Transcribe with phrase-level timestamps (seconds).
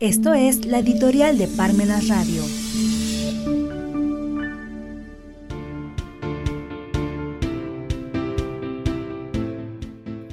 [0.00, 2.44] Esto es la editorial de Parmenas Radio.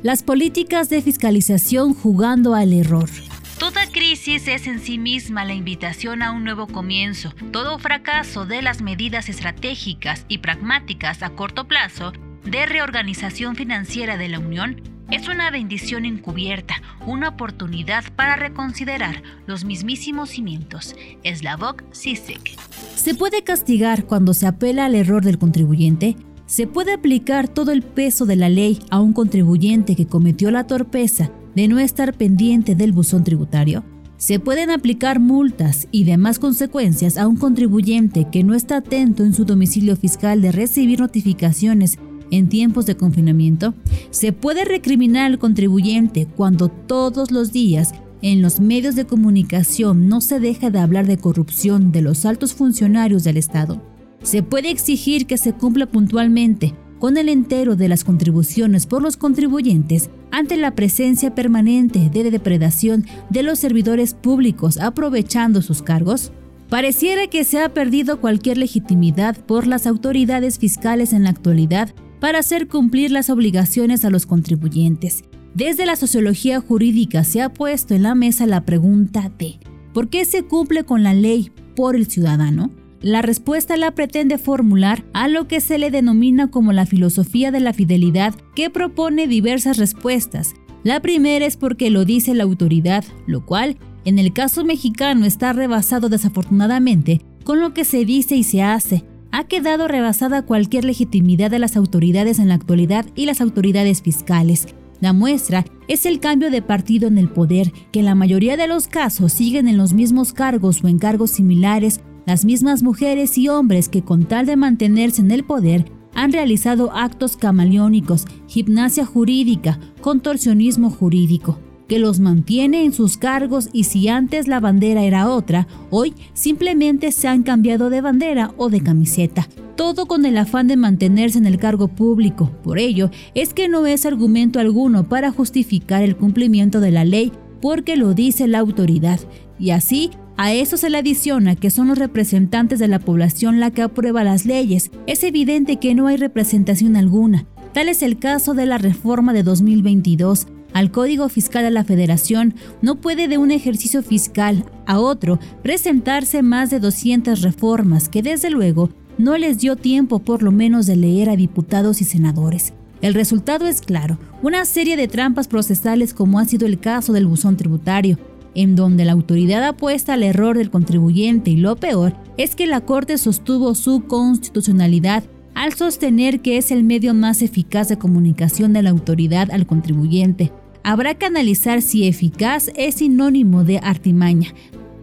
[0.04, 3.10] Las políticas de fiscalización jugando al error.
[3.58, 7.34] Toda crisis es en sí misma la invitación a un nuevo comienzo.
[7.52, 12.14] Todo fracaso de las medidas estratégicas y pragmáticas a corto plazo
[12.44, 19.66] de reorganización financiera de la Unión es una bendición encubierta, una oportunidad para reconsiderar los
[19.66, 20.96] mismísimos cimientos.
[21.24, 22.58] Slavok Zizek.
[22.96, 26.16] ¿Se puede castigar cuando se apela al error del contribuyente?
[26.48, 30.68] ¿Se puede aplicar todo el peso de la ley a un contribuyente que cometió la
[30.68, 33.84] torpeza de no estar pendiente del buzón tributario?
[34.18, 39.34] Se pueden aplicar multas y demás consecuencias a un contribuyente que no está atento en
[39.34, 42.00] su domicilio fiscal de recibir notificaciones
[42.38, 43.74] en tiempos de confinamiento,
[44.10, 50.22] se puede recriminar al contribuyente cuando todos los días en los medios de comunicación no
[50.22, 53.82] se deja de hablar de corrupción de los altos funcionarios del Estado.
[54.24, 59.18] Se puede exigir que se cumpla puntualmente con el entero de las contribuciones por los
[59.18, 66.32] contribuyentes ante la presencia permanente de depredación de los servidores públicos aprovechando sus cargos.
[66.70, 72.40] Pareciera que se ha perdido cualquier legitimidad por las autoridades fiscales en la actualidad para
[72.40, 75.24] hacer cumplir las obligaciones a los contribuyentes.
[75.54, 79.60] Desde la sociología jurídica se ha puesto en la mesa la pregunta de
[79.94, 82.72] ¿por qué se cumple con la ley por el ciudadano?
[83.02, 87.60] La respuesta la pretende formular a lo que se le denomina como la filosofía de
[87.60, 90.56] la fidelidad, que propone diversas respuestas.
[90.84, 95.54] La primera es porque lo dice la autoridad, lo cual, en el caso mexicano, está
[95.54, 99.06] rebasado desafortunadamente con lo que se dice y se hace,
[99.38, 104.68] ha quedado rebasada cualquier legitimidad de las autoridades en la actualidad y las autoridades fiscales.
[105.02, 108.70] La muestra es el cambio de partido en el poder, que en la mayoría de
[108.70, 113.50] los casos siguen en los mismos cargos o en cargos similares las mismas mujeres y
[113.50, 115.84] hombres que con tal de mantenerse en el poder
[116.14, 123.86] han realizado actos camaleónicos, gimnasia jurídica, contorsionismo jurídico que los mantiene en sus cargos y
[123.86, 128.82] si antes la bandera era otra, hoy simplemente se han cambiado de bandera o de
[128.82, 129.48] camiseta.
[129.76, 132.52] Todo con el afán de mantenerse en el cargo público.
[132.64, 137.32] Por ello, es que no es argumento alguno para justificar el cumplimiento de la ley
[137.62, 139.20] porque lo dice la autoridad.
[139.60, 143.72] Y así, a eso se le adiciona que son los representantes de la población la
[143.72, 144.92] que aprueba las leyes.
[145.08, 147.46] Es evidente que no hay representación alguna.
[147.74, 152.54] Tal es el caso de la reforma de 2022, al Código Fiscal de la Federación,
[152.82, 158.50] no puede de un ejercicio fiscal a otro presentarse más de 200 reformas que desde
[158.50, 162.74] luego no les dio tiempo por lo menos de leer a diputados y senadores.
[163.02, 167.26] El resultado es claro, una serie de trampas procesales como ha sido el caso del
[167.26, 168.20] buzón tributario,
[168.54, 172.82] en donde la autoridad apuesta al error del contribuyente y lo peor es que la
[172.82, 178.84] Corte sostuvo su constitucionalidad al sostener que es el medio más eficaz de comunicación de
[178.84, 180.52] la autoridad al contribuyente,
[180.86, 184.54] habrá que analizar si eficaz es sinónimo de artimaña.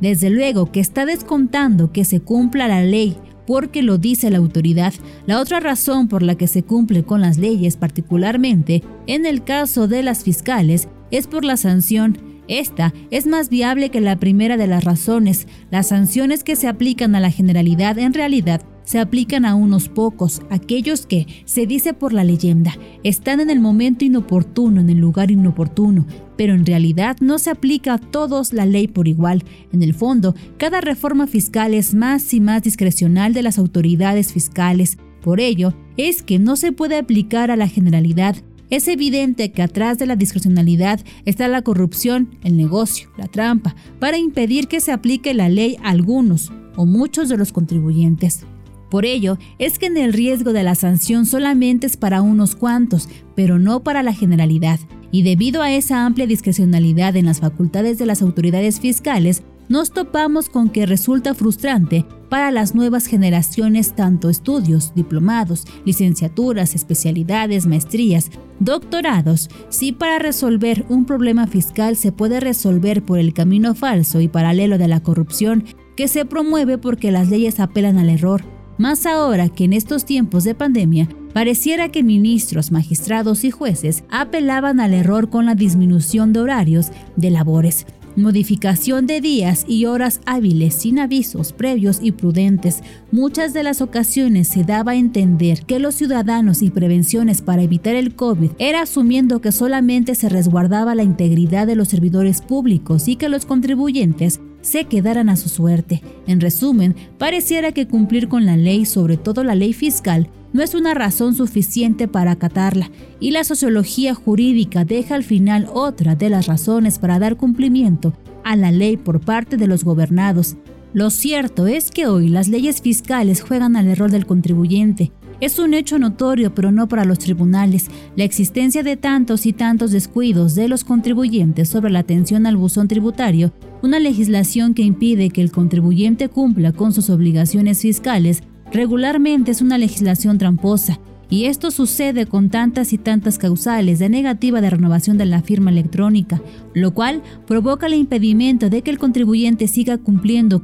[0.01, 3.17] Desde luego que está descontando que se cumpla la ley
[3.49, 4.95] porque lo dice la autoridad.
[5.27, 9.89] La otra razón por la que se cumple con las leyes, particularmente en el caso
[9.89, 12.17] de las fiscales, es por la sanción.
[12.47, 15.49] Esta es más viable que la primera de las razones.
[15.73, 20.43] Las sanciones que se aplican a la generalidad en realidad se aplican a unos pocos,
[20.51, 25.31] aquellos que, se dice por la leyenda, están en el momento inoportuno, en el lugar
[25.31, 26.07] inoportuno,
[26.37, 29.45] pero en realidad no se aplica a todos la ley por igual.
[29.73, 34.99] En el fondo, cada reforma fiscal es más y más discrecional de las autoridades fiscales.
[35.23, 38.37] Por ello, es que no se puede aplicar a la generalidad.
[38.71, 44.19] Es evidente que atrás de la discrecionalidad está la corrupción, el negocio, la trampa, para
[44.19, 48.47] impedir que se aplique la ley a algunos o muchos de los contribuyentes.
[48.93, 53.09] Por ello, es que en el riesgo de la sanción solamente es para unos cuantos,
[53.35, 54.79] pero no para la generalidad.
[55.11, 60.51] Y debido a esa amplia discrecionalidad en las facultades de las autoridades fiscales, nos topamos
[60.51, 68.31] con que resulta frustrante para las nuevas generaciones tanto estudios, diplomados, licenciaturas, especialidades, maestrías,
[68.61, 74.29] doctorados, si para resolver un problema fiscal se puede resolver por el camino falso y
[74.29, 75.65] paralelo de la corrupción
[75.97, 78.45] que se promueve porque las leyes apelan al error,
[78.83, 84.81] más ahora que en estos tiempos de pandemia pareciera que ministros, magistrados y jueces apelaban
[84.81, 87.87] al error con la disminución de horarios de labores,
[88.17, 92.83] modificación de días y horas hábiles sin avisos previos y prudentes.
[93.13, 97.95] Muchas de las ocasiones se daba a entender que los ciudadanos y prevenciones para evitar
[97.95, 103.15] el COVID era asumiendo que solamente se resguardaba la integridad de los servidores públicos y
[103.15, 106.03] que los contribuyentes se quedaran a su suerte.
[106.27, 110.75] En resumen, pareciera que cumplir con la ley, sobre todo la ley fiscal, no es
[110.75, 116.47] una razón suficiente para acatarla, y la sociología jurídica deja al final otra de las
[116.47, 118.15] razones para dar cumplimiento
[118.45, 120.57] a la ley por parte de los gobernados.
[120.95, 125.11] Lo cierto es que hoy las leyes fiscales juegan al error del contribuyente,
[125.43, 129.91] es un hecho notorio, pero no para los tribunales, la existencia de tantos y tantos
[129.91, 133.53] descuidos de los contribuyentes sobre la atención al buzón tributario,
[133.83, 139.79] una legislación que impide que el contribuyente cumpla con sus obligaciones fiscales, regularmente es una
[139.79, 145.27] legislación tramposa, y esto sucede con tantas y tantas causales de negativa de renovación de
[145.27, 146.41] la firma electrónica,
[146.73, 150.63] lo cual provoca el impedimento de que el contribuyente siga cumpliendo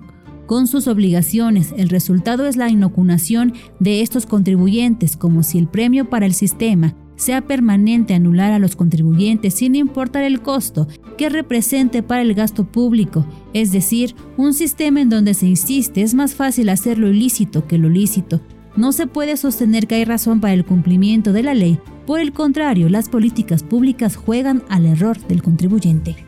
[0.49, 1.75] con sus obligaciones.
[1.77, 6.97] El resultado es la inocunación de estos contribuyentes, como si el premio para el sistema
[7.17, 12.65] sea permanente anular a los contribuyentes sin importar el costo que represente para el gasto
[12.65, 17.67] público, es decir, un sistema en donde se insiste es más fácil hacer lo ilícito
[17.67, 18.41] que lo lícito.
[18.77, 22.33] No se puede sostener que hay razón para el cumplimiento de la ley, por el
[22.33, 26.28] contrario, las políticas públicas juegan al error del contribuyente.